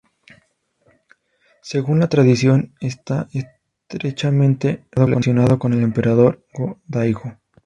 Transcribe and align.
Según 1.61 1.99
la 1.99 2.09
tradición 2.09 2.73
está 2.81 3.27
estrechamente 3.33 4.83
relacionado 4.91 5.59
con 5.59 5.73
el 5.73 5.83
emperador 5.83 6.43
Go-Daigo. 6.55 7.37